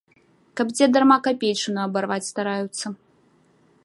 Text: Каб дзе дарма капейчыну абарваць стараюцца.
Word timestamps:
Каб 0.59 0.71
дзе 0.77 0.85
дарма 0.95 1.17
капейчыну 1.27 1.79
абарваць 1.83 2.29
стараюцца. 2.31 2.85